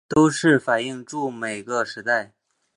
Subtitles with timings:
[0.07, 2.33] 都是反映著每个时代